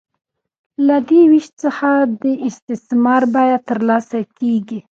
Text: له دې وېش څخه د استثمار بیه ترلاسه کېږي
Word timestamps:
له 0.87 0.97
دې 1.09 1.21
وېش 1.31 1.47
څخه 1.61 1.89
د 2.23 2.23
استثمار 2.47 3.23
بیه 3.33 3.57
ترلاسه 3.69 4.19
کېږي 4.37 4.79